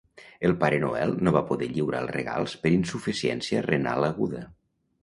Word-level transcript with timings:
El 0.47 0.53
Pare 0.63 0.79
Noel 0.83 1.13
no 1.27 1.33
va 1.35 1.43
poder 1.51 1.69
lliurar 1.75 2.01
els 2.07 2.15
regals 2.17 2.59
per 2.65 2.75
insuficiència 2.79 3.65
renal 3.71 4.11
aguda. 4.15 4.45